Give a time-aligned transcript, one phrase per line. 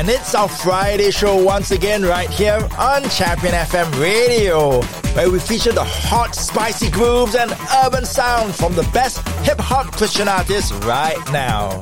[0.00, 4.80] And it's our Friday show once again right here on Champion FM Radio,
[5.12, 7.54] where we feature the hot, spicy grooves and
[7.84, 11.78] urban sound from the best hip hop Christian artists right now.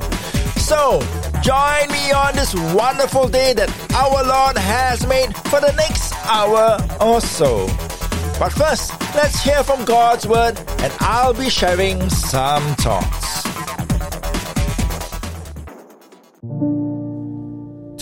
[0.57, 0.99] So,
[1.41, 6.77] join me on this wonderful day that our Lord has made for the next hour
[6.99, 7.67] or so.
[8.37, 13.58] But first, let's hear from God's Word, and I'll be sharing some thoughts.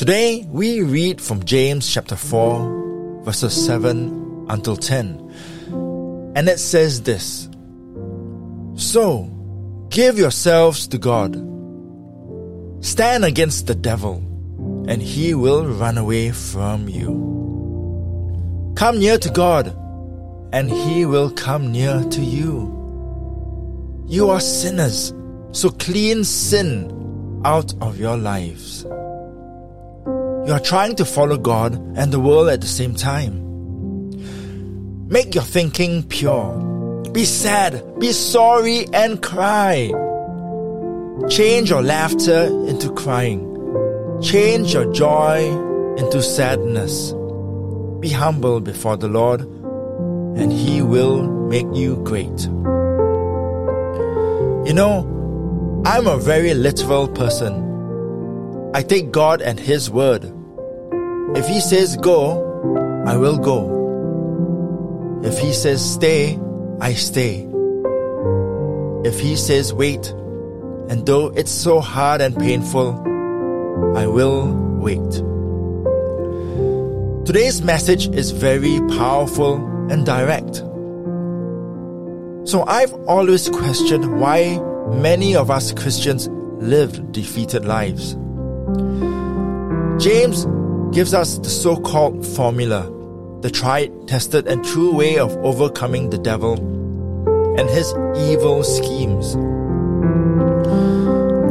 [0.07, 6.31] Today we read from James chapter 4, verses 7 until 10.
[6.33, 7.49] And it says this
[8.75, 9.29] So,
[9.89, 11.35] give yourselves to God.
[12.79, 14.23] Stand against the devil,
[14.87, 18.71] and he will run away from you.
[18.77, 19.75] Come near to God,
[20.53, 22.71] and he will come near to you.
[24.07, 25.13] You are sinners,
[25.51, 28.85] so clean sin out of your lives.
[30.47, 33.43] You are trying to follow God and the world at the same time.
[35.09, 37.03] Make your thinking pure.
[37.11, 39.91] Be sad, be sorry, and cry.
[41.29, 43.43] Change your laughter into crying.
[44.21, 45.49] Change your joy
[45.97, 47.11] into sadness.
[47.99, 52.45] Be humble before the Lord, and He will make you great.
[54.65, 57.65] You know, I'm a very literal person.
[58.73, 60.35] I take God and His word.
[61.35, 65.21] If he says go, I will go.
[65.23, 66.39] If he says stay,
[66.79, 67.47] I stay.
[69.03, 70.07] If he says wait,
[70.89, 72.93] and though it's so hard and painful,
[73.95, 75.11] I will wait.
[77.25, 79.55] Today's message is very powerful
[79.91, 80.57] and direct.
[82.49, 84.59] So I've always questioned why
[84.93, 88.13] many of us Christians live defeated lives.
[90.01, 90.45] James
[90.97, 92.89] gives us the so called formula,
[93.41, 96.55] the tried, tested, and true way of overcoming the devil
[97.59, 97.93] and his
[98.31, 99.35] evil schemes.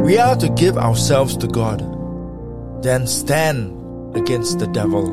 [0.03, 1.79] We are to give ourselves to God,
[2.83, 5.07] then stand against the devil.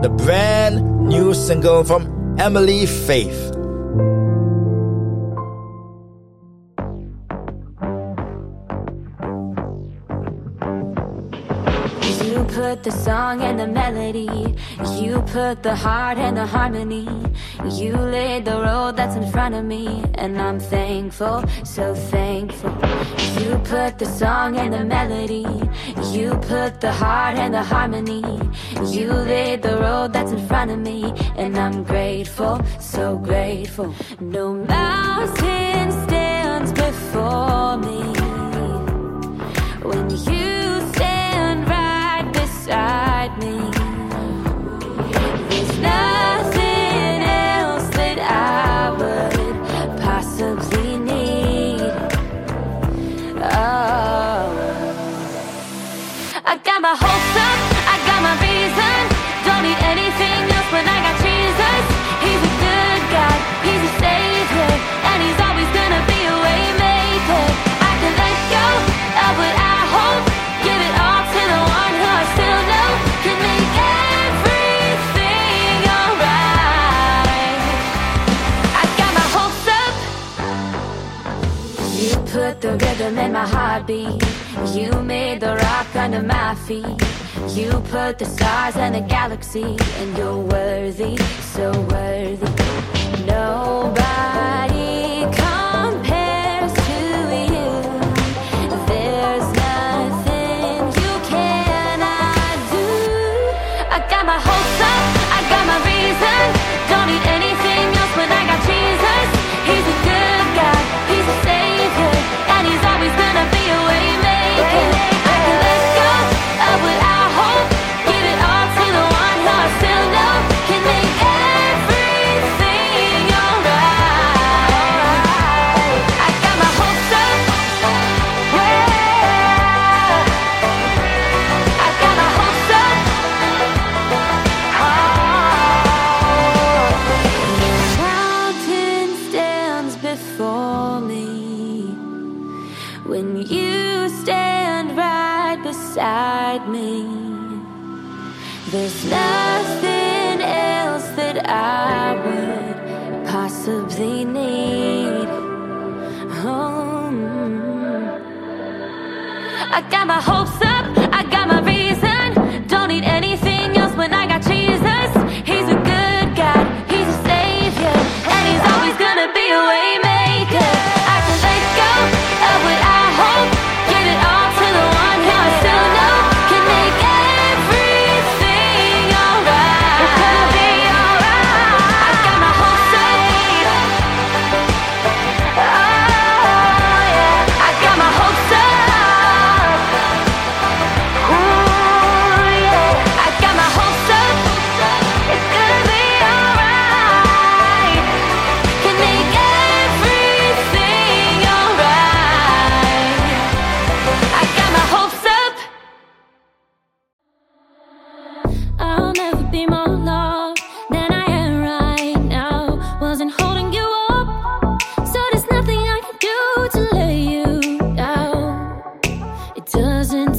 [0.03, 3.52] the brand new single from Emily Faith.
[12.83, 14.57] Put the song and the melody.
[15.01, 17.07] You put the heart and the harmony.
[17.71, 20.03] You laid the road that's in front of me.
[20.15, 22.75] And I'm thankful, so thankful.
[23.41, 25.47] You put the song and the melody.
[26.11, 28.25] You put the heart and the harmony.
[28.91, 31.13] You laid the road that's in front of me.
[31.37, 33.95] And I'm grateful, so grateful.
[34.21, 38.01] No mountain stands before me.
[39.89, 40.42] When you
[42.65, 43.52] beside me.
[86.03, 87.01] under my feet.
[87.57, 91.17] You put the stars and the galaxy, and you're worthy,
[91.55, 93.25] so worthy.
[93.25, 95.02] Nobody.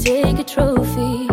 [0.04, 1.33] take a trophy.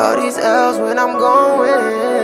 [0.01, 2.20] all these L's when I'm going.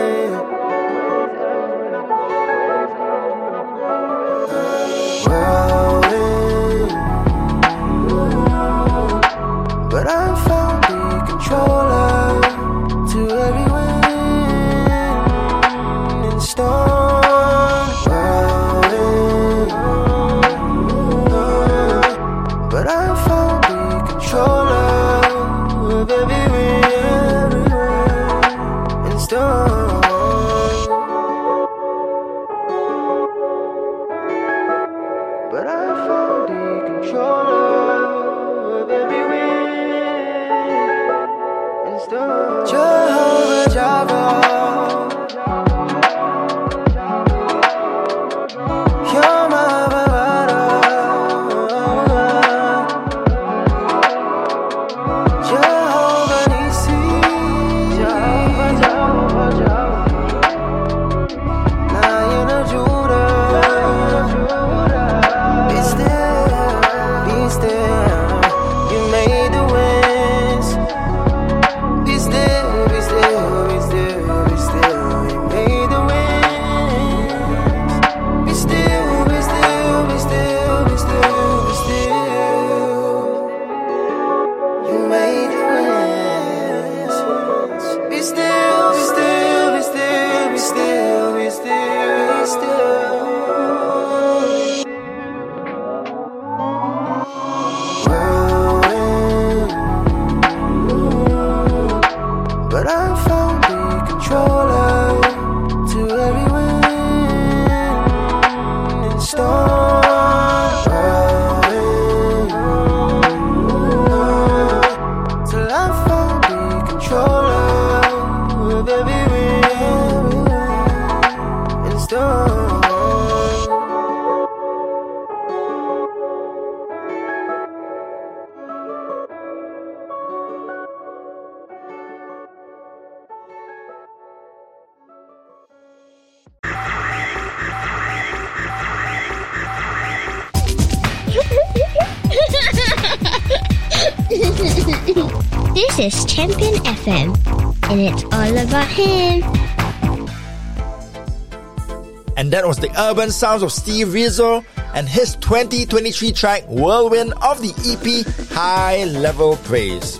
[152.36, 157.60] And that was the urban sounds of Steve Rizzo and his 2023 track Whirlwind of
[157.60, 160.18] the EP High Level Praise.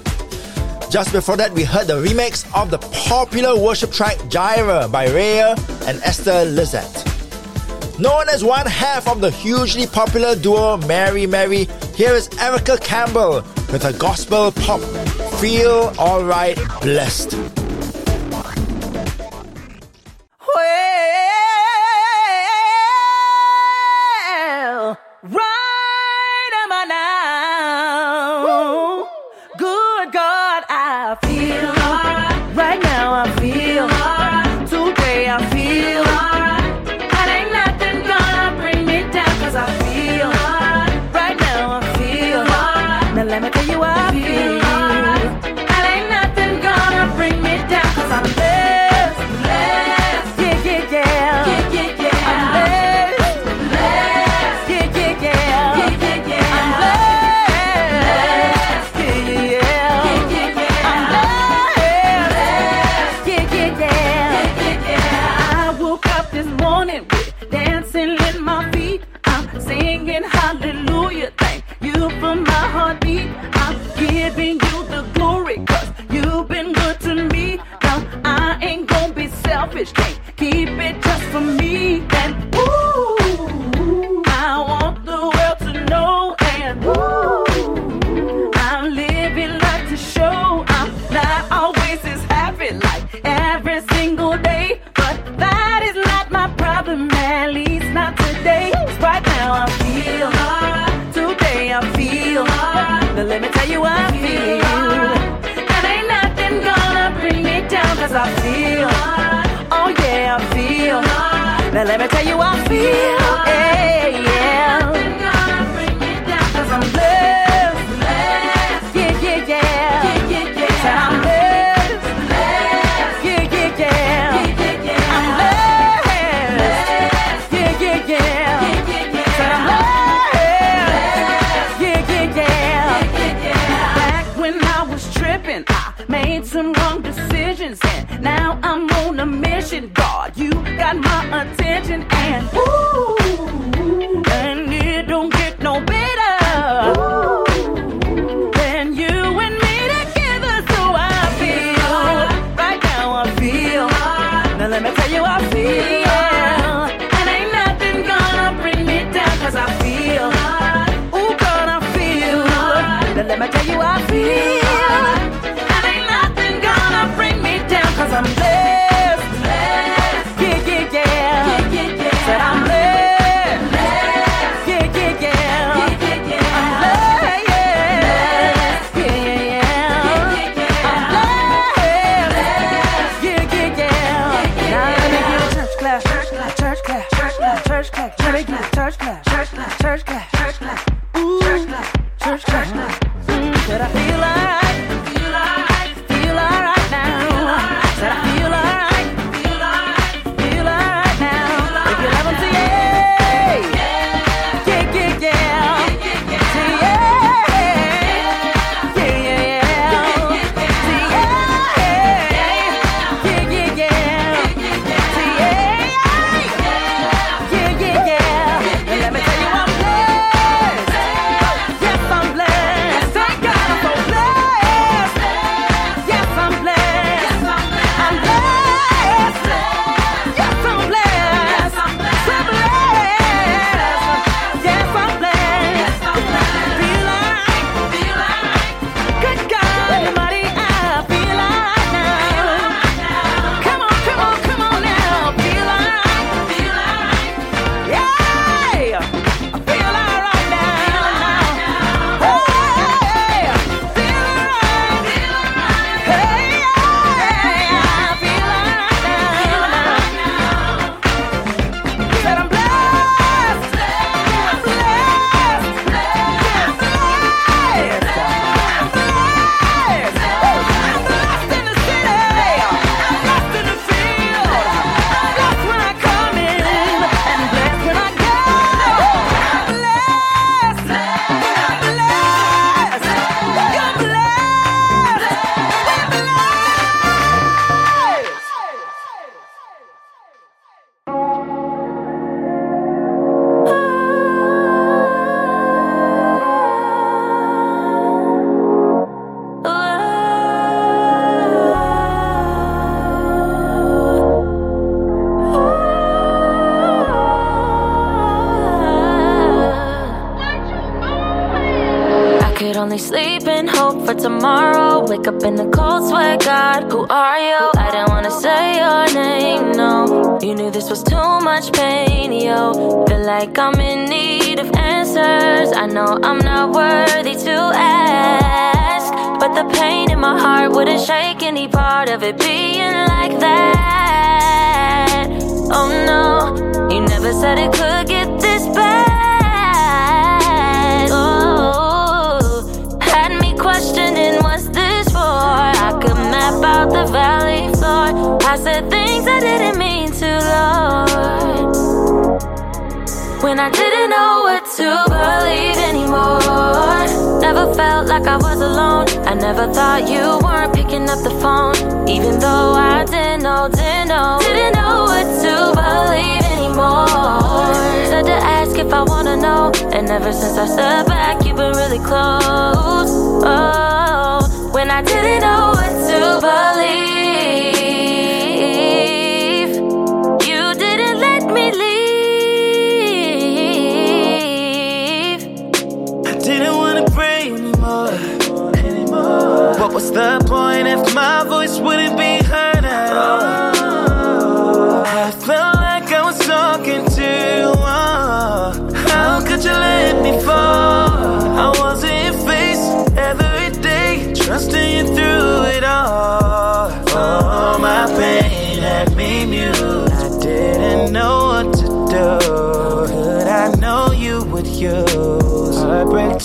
[0.91, 2.79] Just before that, we heard the remix of the
[3.09, 5.55] popular worship track Gyra by Rhea
[5.87, 7.05] and Esther Lizette.
[7.99, 13.37] Known as one half of the hugely popular duo Mary Mary, here is Erica Campbell
[13.73, 14.81] with a gospel pop
[15.41, 17.66] Feel Alright Blessed.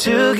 [0.02, 0.31] to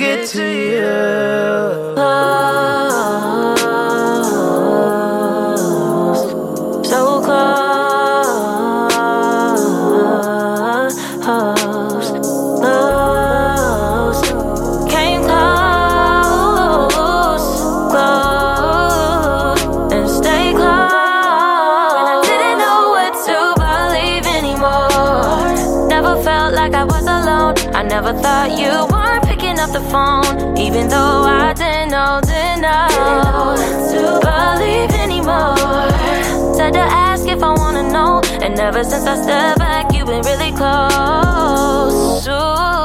[29.92, 33.54] phone, even though I didn't know, didn't know
[33.92, 35.56] to believe anymore.
[36.56, 40.22] Said to ask if I wanna know, and ever since I stepped back, you've been
[40.22, 42.26] really close.
[42.26, 42.81] Ooh.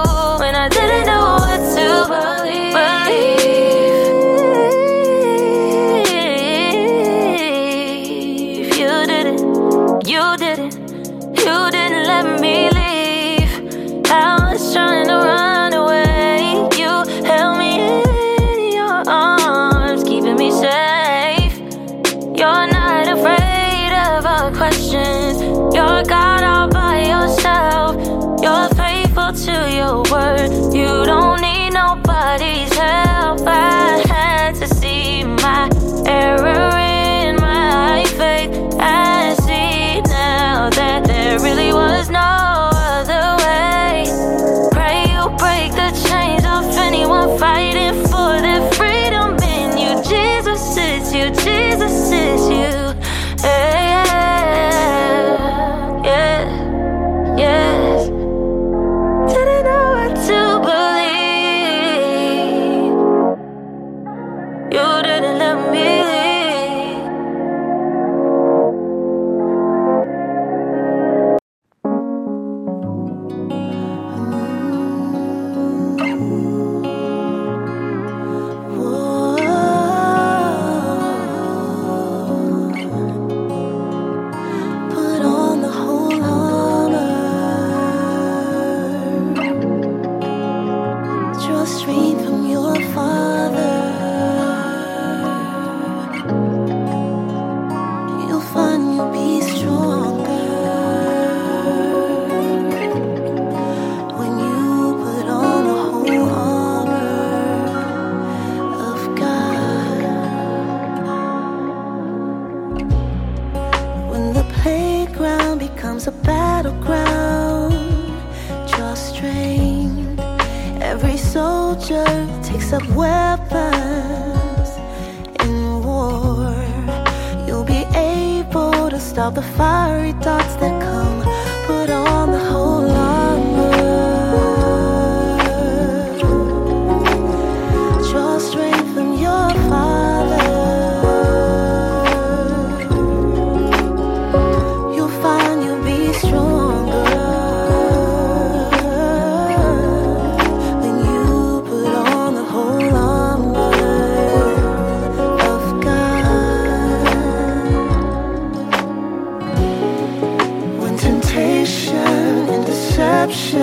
[163.31, 163.59] 线，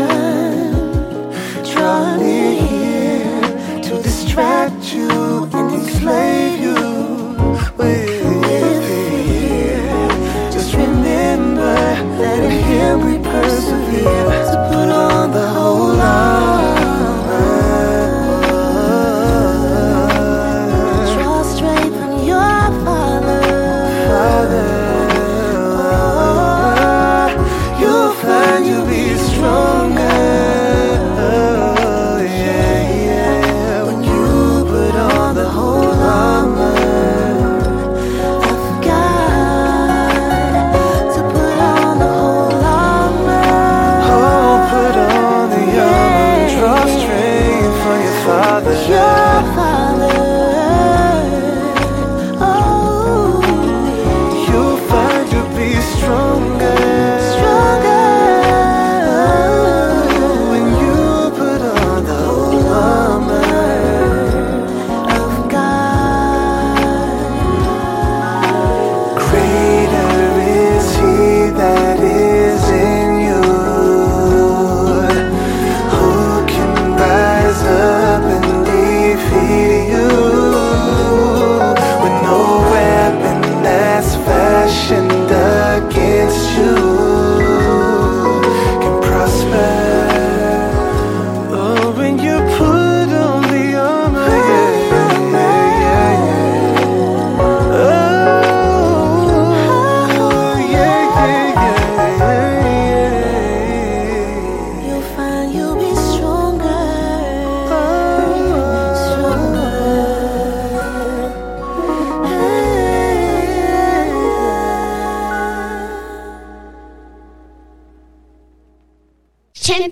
[1.63, 1.83] 牵
[2.21, 2.34] 引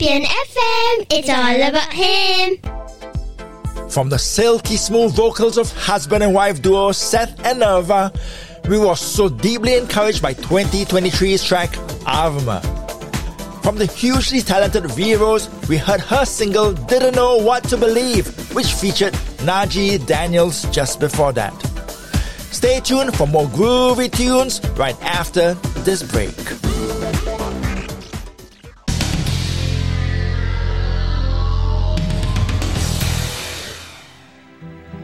[0.03, 2.59] Champion FM, it's all about him.
[3.89, 8.11] From the silky smooth vocals of husband and wife duo Seth and Nirva,
[8.69, 11.71] we were so deeply encouraged by 2023's track
[12.05, 12.61] Avma.
[13.63, 18.73] From the hugely talented Veros, we heard her single Didn't Know What to Believe, which
[18.73, 19.13] featured
[19.47, 21.55] Najee Daniels just before that.
[22.51, 26.72] Stay tuned for more groovy tunes right after this break.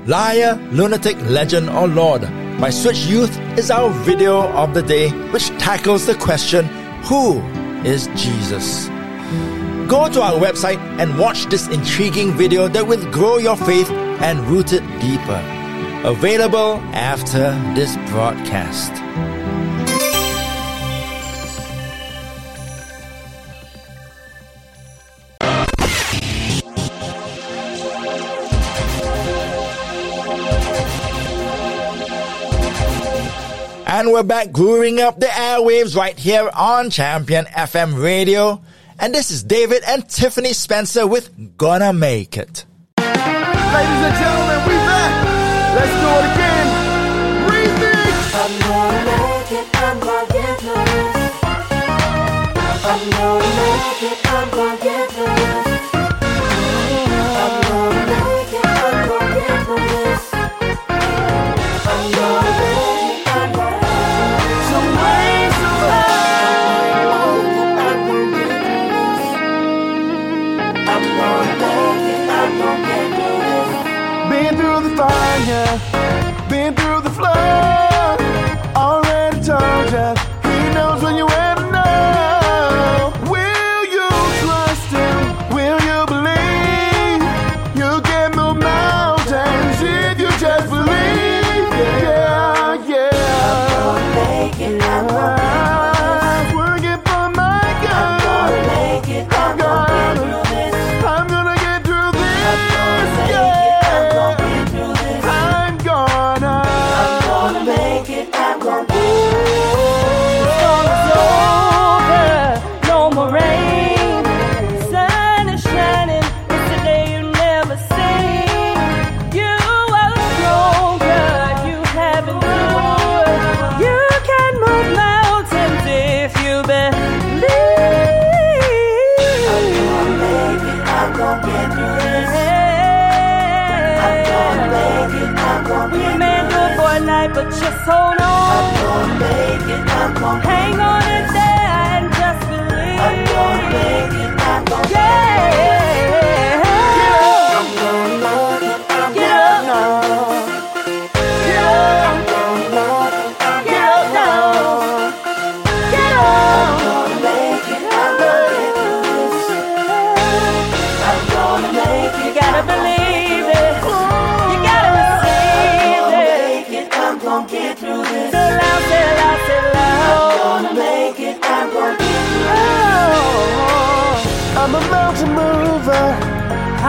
[0.08, 2.22] liar, lunatic, legend, or lord.
[2.58, 6.64] My Switch Youth is our video of the day, which tackles the question
[7.04, 7.40] Who
[7.84, 8.88] is Jesus?
[9.86, 14.40] Go to our website and watch this intriguing video that will grow your faith and
[14.48, 15.42] root it deeper.
[16.04, 18.92] Available after this broadcast.
[33.98, 38.62] And we're back grooving up the airwaves right here on Champion FM Radio.
[38.96, 42.64] And this is David and Tiffany Spencer with Gonna Make It.
[42.96, 45.24] Ladies and gentlemen, we're back.
[45.74, 46.66] Let's do it again.
[47.50, 48.14] Remix.
[48.38, 51.42] I'm gonna make it, I'm gonna get this.
[52.84, 55.67] I'm gonna make it, I'm gonna get this.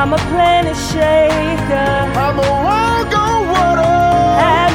[0.02, 1.92] I'm a planet shaker.
[2.16, 4.69] I'm a wild on water.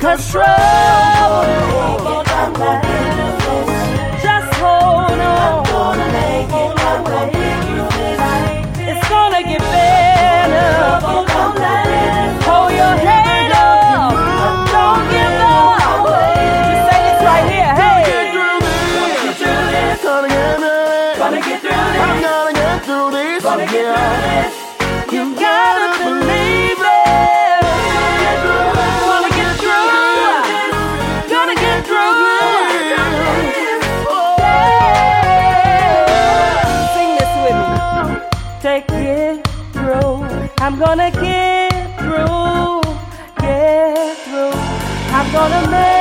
[0.00, 0.70] control.
[45.32, 45.99] gonna make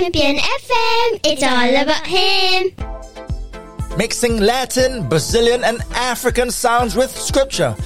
[0.00, 1.20] Champion FM.
[1.24, 2.72] It's all about him.
[3.98, 7.76] Mixing Latin, Brazilian, and African sounds with scripture.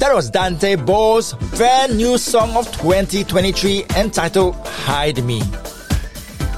[0.00, 5.40] That was Dante Bowe's brand new song of 2023 entitled Hide Me.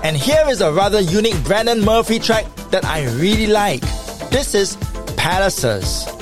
[0.03, 3.83] And here is a rather unique Brandon Murphy track that I really like.
[4.31, 4.79] This is
[5.19, 6.14] Palaces.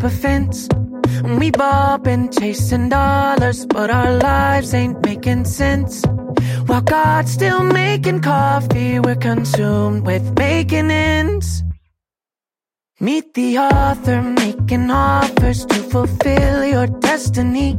[0.00, 0.68] sycophants.
[1.38, 6.04] We've all been chasing dollars, but our lives ain't making sense.
[6.66, 11.62] While God's still making coffee, we're consumed with making ends.
[13.00, 17.78] Meet the author making offers to fulfill your destiny.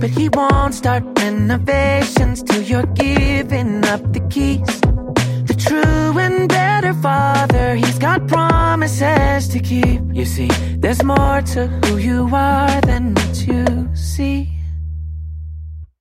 [0.00, 4.80] But he won't start renovations till you're giving up the keys.
[5.46, 6.12] The true
[6.86, 10.00] better father, he's got promises to keep.
[10.12, 14.52] You see, there's more to who you are than what you see.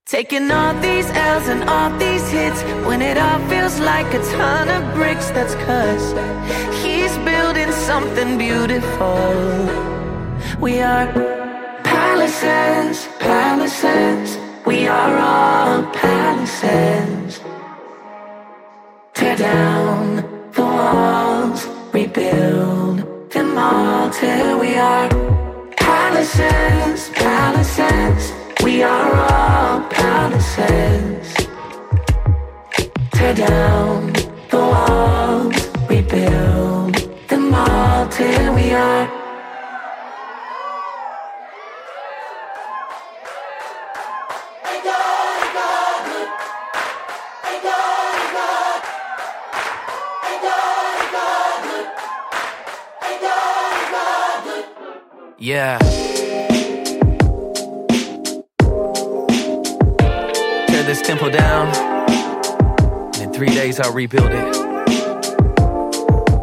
[0.06, 4.70] Taking all these L's and all these hits when it all feels like a ton
[4.70, 5.30] of bricks.
[5.32, 6.06] That's cause
[6.84, 9.18] he's building something beautiful.
[10.60, 11.08] We are
[11.84, 14.38] palaces, palaces.
[14.68, 17.40] We are all palaces.
[19.16, 25.10] Tear down the walls, rebuild them all till we are
[25.78, 28.34] palaces, palaces.
[28.64, 31.34] We are all palaces.
[33.12, 34.14] Tear down
[34.50, 35.58] the walls,
[35.90, 36.96] rebuild
[37.28, 39.25] them all till we are.
[55.46, 55.78] Yeah.
[60.68, 61.68] Tear this temple down.
[63.14, 64.56] And in three days I'll rebuild it.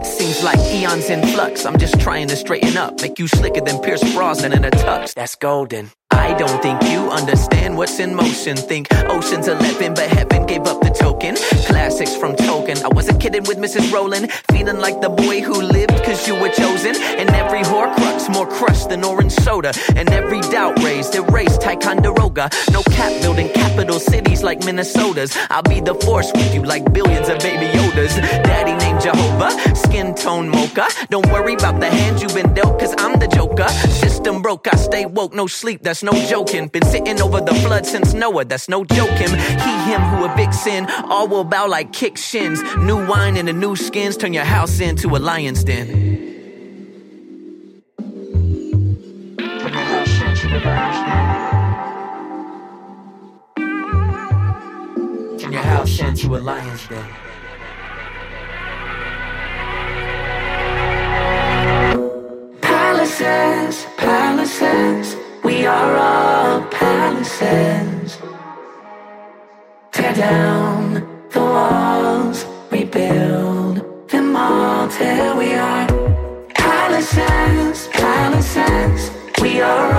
[0.06, 1.66] Seems like eons in flux.
[1.66, 3.02] I'm just trying to straighten up.
[3.02, 5.14] Make you slicker than Pierce Brosnan in a tux.
[5.14, 5.90] That's golden.
[6.12, 8.56] I don't think you understand what's in motion.
[8.56, 11.36] Think Ocean's 11, but heaven gave up the token.
[11.66, 12.78] Classics from Token.
[12.84, 13.92] I wasn't kidding with Mrs.
[13.92, 14.28] Rowling.
[14.50, 16.94] Feeling like the boy who lived cause you were chosen.
[17.20, 19.72] And every horcrux more crushed than orange soda.
[19.96, 22.50] And every doubt raised, erased Ticonderoga.
[22.70, 25.36] No cap building capital cities like Minnesota's.
[25.50, 28.14] I'll be the force with you like billions of baby Yodas.
[28.44, 30.86] Daddy named Jehovah, skin tone mocha.
[31.10, 33.68] Don't worry about the hand you've been dealt, cause I'm the joker.
[33.68, 36.68] System broke, I stay woke, no sleep, that's no joking.
[36.68, 39.28] Been sitting over the flood since Noah, that's no joking.
[39.28, 42.62] He, him who evict sin, all will bow like kick shins.
[42.78, 45.88] New wine and the new skins turn your house into a lion's den.
[55.38, 57.04] Turn your house into a lion's den.
[62.60, 68.18] Palaces, palaces, we are all palaces.
[69.92, 70.94] Tear down
[71.30, 75.86] the walls, rebuild them all till we are
[76.54, 79.10] palaces, palaces.
[79.40, 79.91] We are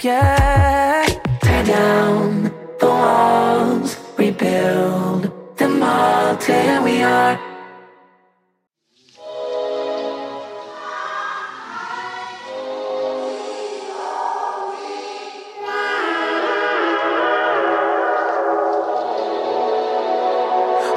[0.00, 1.06] Yeah.
[1.42, 2.44] Tear down
[2.78, 7.40] the walls, rebuild them all till we are.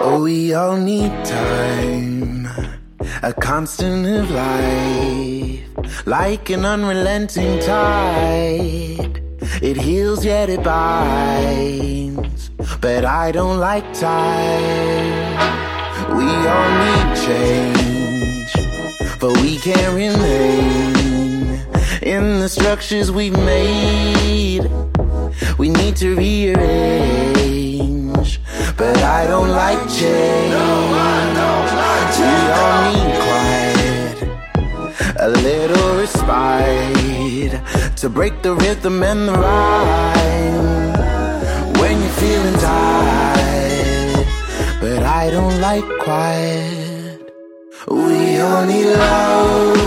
[0.03, 2.47] Oh, we all need time,
[3.23, 5.60] a constant of life,
[6.05, 9.21] like an unrelenting tide.
[9.61, 12.49] It heals yet it binds,
[12.79, 15.37] but I don't like time.
[16.17, 18.53] We all need change,
[19.19, 20.95] but we can't remain
[22.01, 24.69] in the structures we've made.
[25.57, 26.71] We need to rearrange,
[28.77, 30.51] but I don't like change.
[32.17, 33.50] We all need quiet,
[35.21, 37.61] a little respite
[37.95, 40.93] to break the rhythm and the rhyme.
[41.79, 44.25] When you're feeling tired,
[44.81, 47.31] but I don't like quiet.
[47.87, 49.77] We all need love.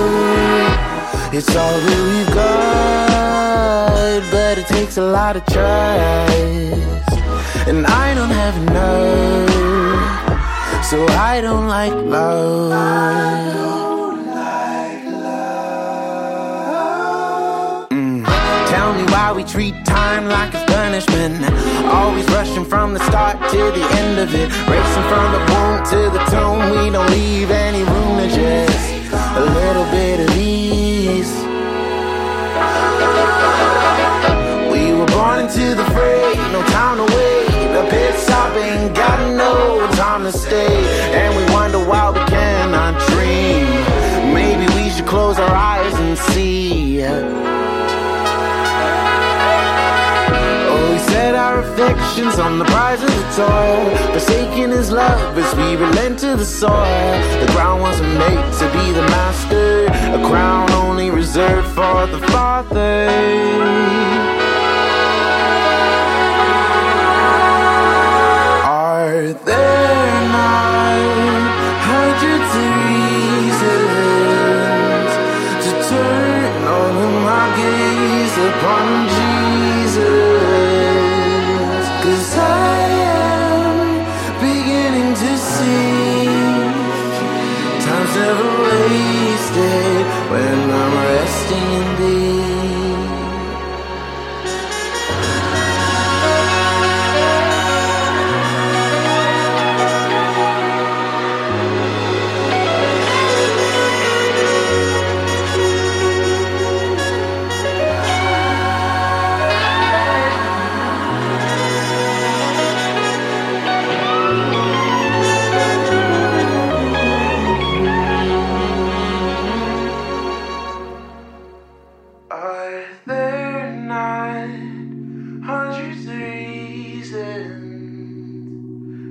[1.34, 7.10] It's all that we've got, but it takes a lot of trust.
[7.66, 9.50] And I don't have enough,
[10.84, 13.83] so I don't like love.
[19.34, 21.44] We treat time like it's punishment.
[21.86, 24.48] Always rushing from the start to the end of it.
[24.70, 26.70] Racing from the womb to the tomb.
[26.70, 28.92] We don't leave any room to just
[29.36, 31.34] a little bit of ease.
[34.70, 37.48] We were born into the fray, no time to wait.
[37.74, 40.76] The pit stop ain't got no time to stay.
[41.12, 43.66] And we wonder why we cannot dream.
[44.32, 47.53] Maybe we should close our eyes and see.
[52.24, 53.96] Affections on the prize of the toil.
[54.12, 56.70] Forsaking his love as we relent to the soil.
[57.40, 63.08] The ground wasn't made to be the master, a crown only reserved for the father.
[68.64, 71.46] Are there nine
[71.90, 73.60] hundred reasons
[75.64, 79.03] to turn all of my gaze upon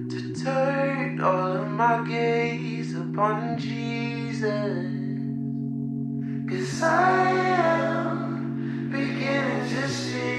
[0.09, 4.87] to turn all of my gaze upon Jesus?
[6.49, 10.33] Cause I am beginning to see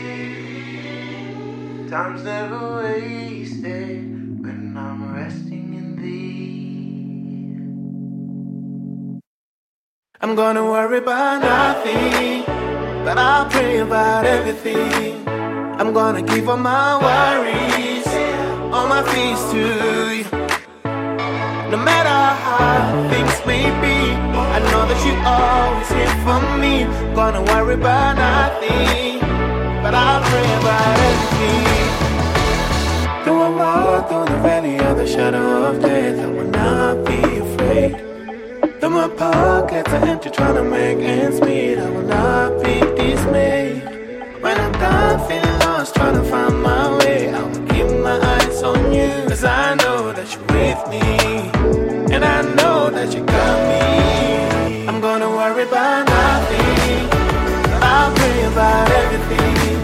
[1.89, 7.57] time's never wasted when I'm resting in thee.
[10.21, 12.45] I'm gonna worry about nothing,
[13.05, 15.24] but I'll pray about everything.
[15.77, 18.07] I'm gonna give all my worries,
[18.73, 19.59] all my fears to
[20.19, 20.25] you.
[21.73, 23.97] No matter how things may be,
[24.57, 26.75] I know that you always here for me.
[27.17, 29.19] Gonna worry about nothing,
[29.83, 31.89] but I'll pray about everything.
[33.25, 37.19] Though I walk through the valley of the shadow of death, I will not be
[37.47, 38.81] afraid.
[38.81, 43.83] Though my pockets are empty, trying to make ends meet, I will not be dismayed.
[44.41, 45.44] When I'm done feeling
[45.85, 49.11] lost, trying to find my way, I will keep my eyes on you.
[49.29, 51.05] Cause I know that you're with me,
[52.15, 54.87] and I know that you got me.
[54.89, 57.09] I'm gonna worry about nothing,
[57.83, 59.79] I'll pray about everything.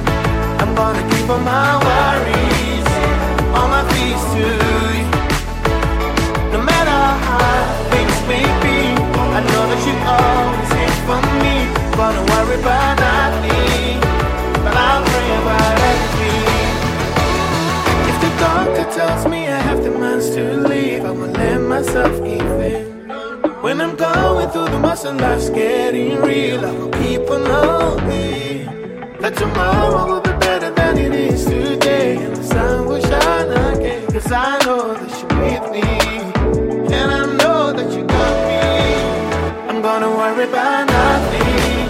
[0.61, 2.89] I'm gonna keep all my worries,
[3.57, 4.47] all my fears to
[4.97, 5.07] you.
[6.55, 7.49] No matter how
[7.93, 8.79] things may be,
[9.39, 11.55] I know that you always here for me.
[11.97, 13.00] Gonna worry about
[21.81, 23.09] myself give in.
[23.62, 26.62] When I'm going through the muscle, life's getting real.
[26.62, 32.37] I will keep on knowing that tomorrow will be better than it is today, and
[32.37, 34.07] the sun will shine again.
[34.12, 35.89] Cause I know that you're with me,
[36.95, 38.61] and I know that you got me.
[39.70, 41.89] I'm gonna worry about nothing,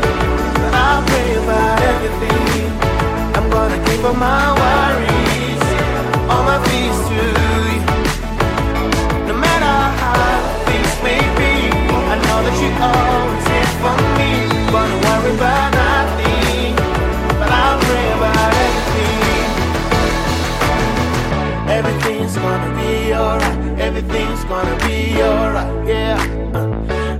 [0.72, 2.70] I'll pray about everything.
[3.36, 5.19] I'm gonna keep all my worries,
[21.80, 23.80] Everything's gonna be alright.
[23.80, 25.88] Everything's gonna be alright.
[25.88, 26.18] Yeah.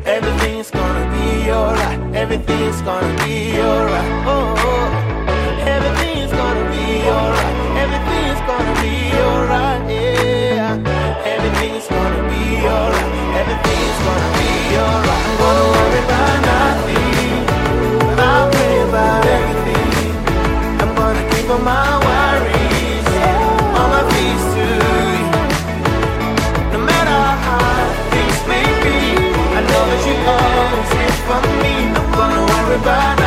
[0.05, 2.15] Everything's gonna be alright.
[2.15, 4.27] Everything's gonna be alright.
[4.27, 5.67] Oh, oh.
[5.77, 7.57] everything's gonna be alright.
[7.85, 9.91] Everything's gonna be alright.
[9.91, 10.40] Yeah.
[11.63, 13.37] Everything's gonna be alright.
[13.37, 14.49] Everything's gonna be
[14.81, 15.25] alright.
[15.29, 17.45] I'm gonna worry about nothing,
[18.19, 20.09] I'll pray about everything.
[20.81, 23.09] I'm gonna keep all my worries,
[23.77, 24.69] all my fears to.
[26.73, 27.61] No matter how
[28.09, 28.97] things may be,
[29.53, 31.73] I know that you always here for me.
[31.93, 33.20] I'm gonna worry about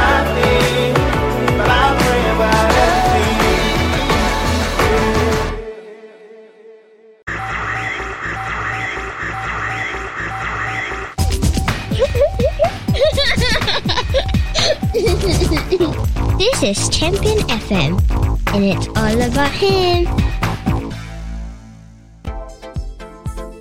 [15.78, 18.00] this is Champion FM,
[18.54, 20.08] and it's all about him.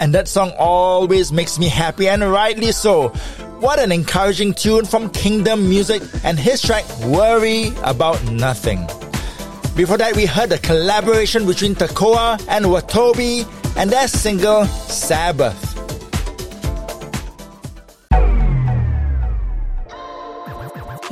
[0.01, 3.09] And that song always makes me happy, and rightly so.
[3.61, 8.85] What an encouraging tune from Kingdom Music and his track Worry About Nothing.
[9.77, 13.47] Before that, we heard a collaboration between Takoa and Watobi
[13.77, 15.62] and their single Sabbath.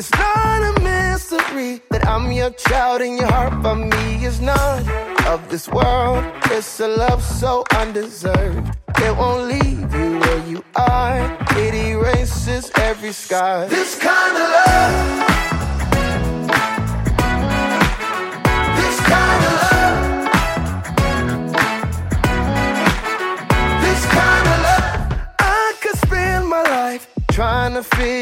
[0.00, 4.88] It's not a mystery that I'm your child and your heart for me is none
[5.26, 6.24] of this world.
[6.46, 8.78] It's a love so undeserved.
[8.96, 11.20] It won't leave you where you are.
[11.50, 13.66] It erases every scar.
[13.66, 14.96] This kind of love.
[18.80, 20.00] This kind of love.
[23.84, 24.96] This kind of love.
[25.40, 28.19] I could spend my life trying to figure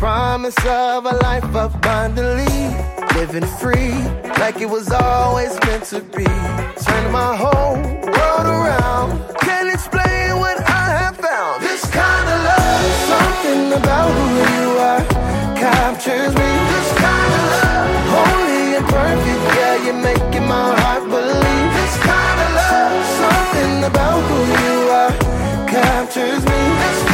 [0.00, 2.48] promise of a life abundantly.
[3.16, 3.92] Living free,
[4.40, 6.24] like it was always meant to be.
[6.84, 9.08] Turning my whole world around.
[9.40, 11.62] Can't explain what I have found.
[11.62, 15.04] This kind of love, something about who you are
[15.60, 16.50] captures me.
[16.72, 21.70] This kind of love, holy and perfect, yeah, you're making my heart believe.
[21.76, 25.14] This kind of love, something about who you are
[25.68, 26.60] captures me.
[26.84, 27.09] This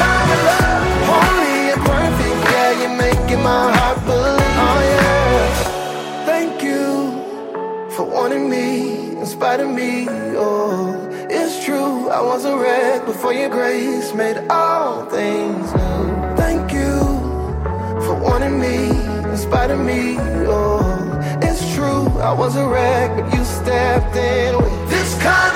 [8.29, 10.05] wanting me in spite of me.
[10.37, 16.35] Oh, it's true, I was a wreck before your grace made all things new.
[16.35, 16.99] Thank you
[18.05, 18.89] for wanting me
[19.31, 20.17] in spite of me.
[20.49, 20.81] Oh,
[21.41, 25.56] it's true, I was a wreck, but you stepped in with this kind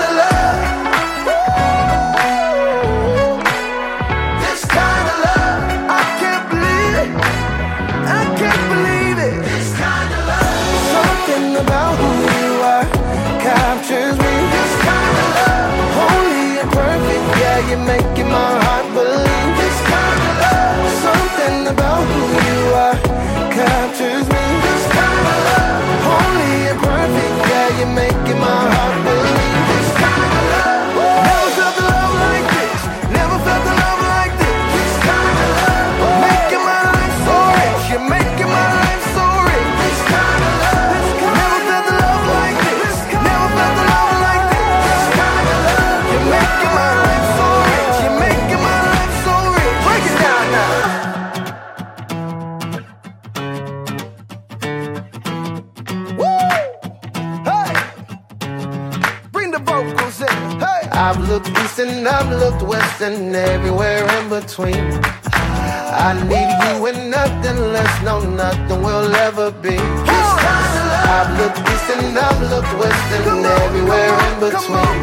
[63.03, 65.01] and everywhere in between.
[65.23, 69.77] I need you and nothing less, no nothing will ever be.
[69.77, 74.99] I've looked east and I've looked west and everywhere in between.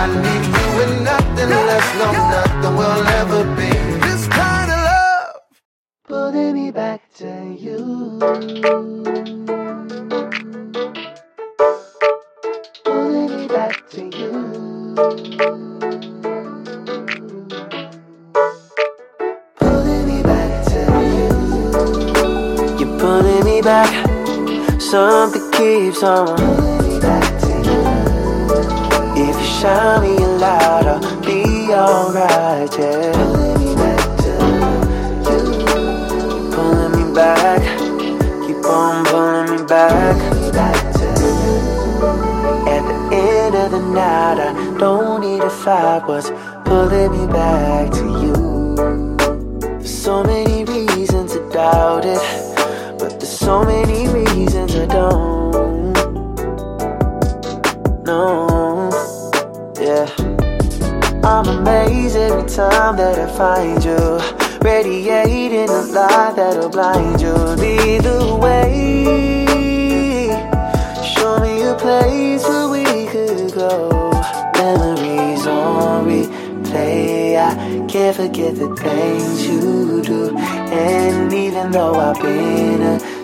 [0.00, 3.70] I need you and nothing less, no nothing will ever be.
[4.06, 5.36] This kind of love,
[6.06, 8.93] pulling me back to you.
[25.94, 26.43] Something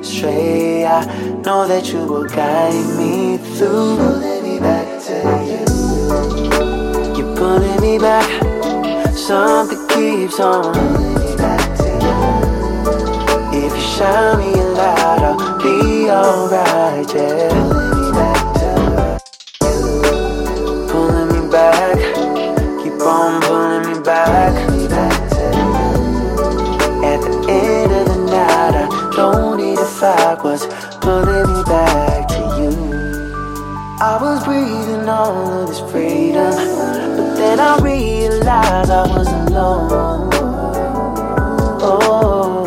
[0.03, 0.87] stray.
[0.87, 1.05] I
[1.45, 3.97] know that you will guide me through.
[3.97, 5.15] Pulling me back to
[5.51, 5.65] you.
[7.17, 8.29] You're pulling me back.
[9.15, 10.75] Something keeps on.
[10.75, 13.67] pulling me back to you.
[13.67, 17.15] If you shine me a light, I'll be alright.
[17.15, 18.00] Yeah.
[30.51, 30.67] Was
[31.01, 32.73] pulling me back to you.
[34.01, 40.31] I was breathing all of this freedom, but then I realized I was alone.
[41.81, 42.67] Oh,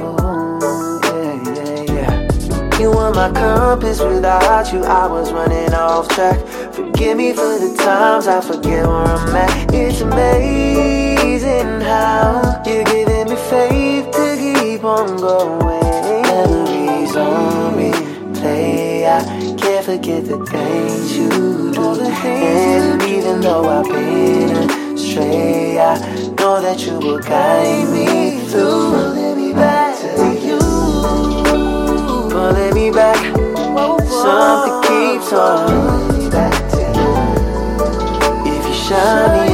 [1.03, 2.79] yeah, yeah, yeah.
[2.79, 6.39] You were my compass, without you, I was running off track.
[6.71, 9.73] Forgive me for the times I forget where I'm at.
[9.73, 16.72] It's amazing how you're giving me faith to keep on going
[17.13, 17.91] hands on me,
[18.39, 19.05] play.
[19.05, 19.23] I
[19.57, 21.29] can't forget the things you
[21.73, 22.01] do.
[22.01, 25.97] And even though I've been astray, I
[26.39, 28.91] know that you will guide me through.
[28.91, 30.07] Pulling me back to
[30.45, 30.59] you,
[32.29, 33.17] pulling me back.
[34.07, 36.23] Something keeps on.
[38.45, 39.52] If you shine me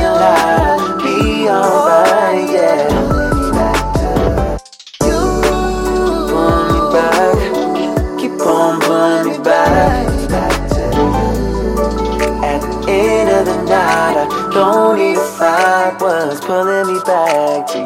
[16.38, 17.79] pulling me back to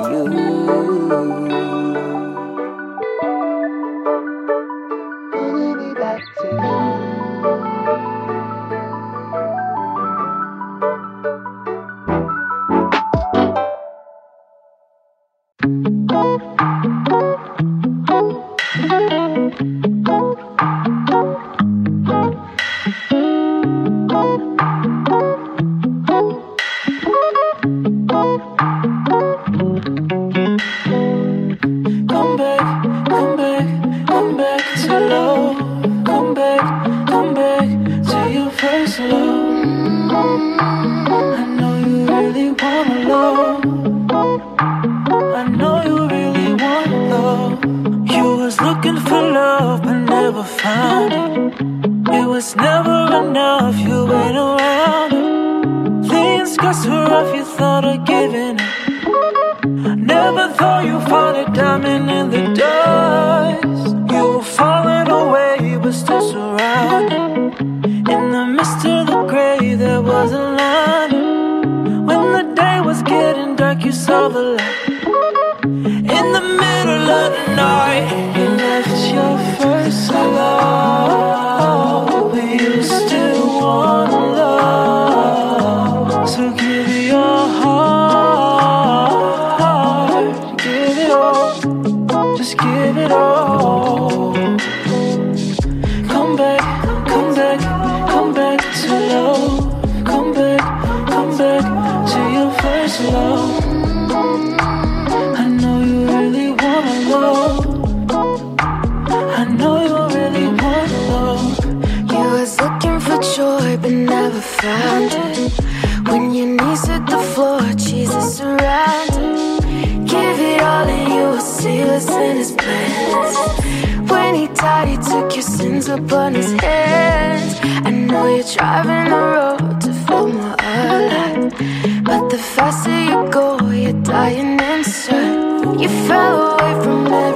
[124.54, 127.60] tight, he took your sins upon his hands.
[127.86, 132.04] I know you're driving the road to fill more alive.
[132.04, 135.82] But the faster you go, you're dying inside.
[135.82, 137.33] You fell away from everything.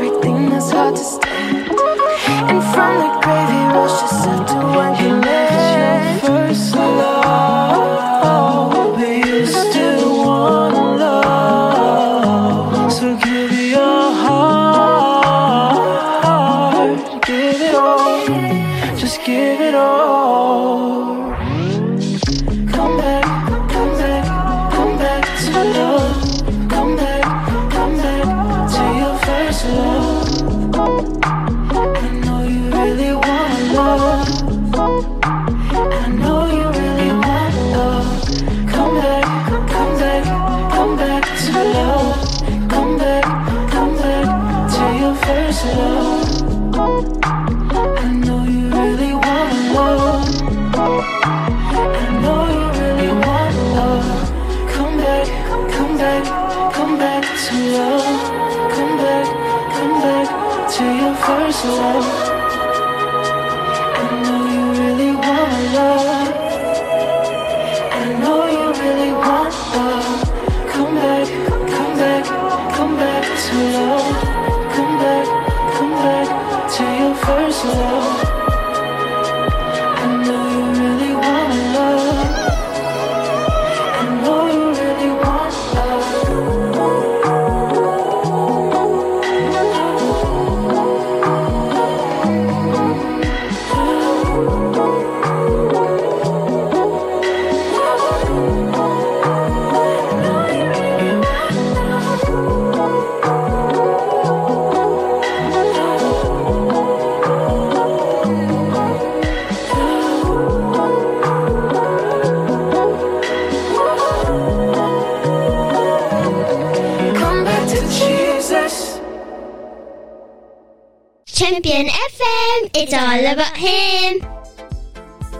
[123.27, 124.25] About him.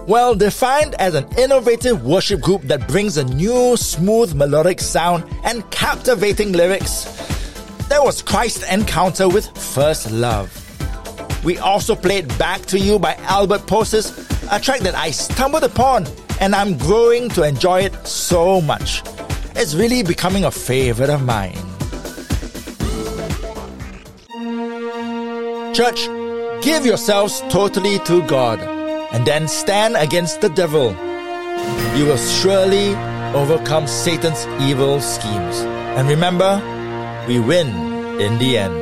[0.08, 5.70] Well, defined as an innovative worship group that brings a new, smooth, melodic sound and
[5.72, 7.06] captivating lyrics,
[7.88, 10.52] there was Christ Encounter with First Love.
[11.46, 14.12] We also played Back to You by Albert Posis,
[14.52, 16.08] a track that I stumbled upon
[16.42, 19.02] and I'm growing to enjoy it so much.
[19.56, 21.56] It's really becoming a favorite of mine.
[25.74, 26.10] Church,
[26.62, 28.60] give yourselves totally to God
[29.12, 30.92] and then stand against the devil.
[31.98, 32.96] You will surely
[33.34, 35.58] overcome Satan's evil schemes.
[35.98, 36.62] And remember,
[37.28, 37.68] we win
[38.20, 38.74] in the end.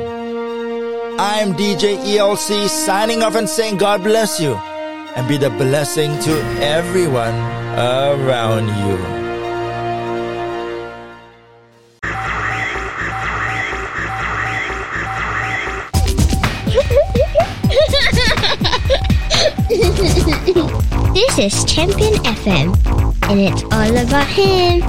[1.18, 4.54] I'm DJ ELC signing off and saying God bless you
[5.16, 7.34] and be the blessing to everyone
[7.78, 9.25] around you.
[20.26, 22.74] This is Champion FM,
[23.30, 24.82] and it's all about him.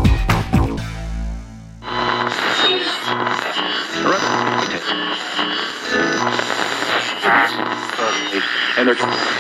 [8.77, 9.36] Energy.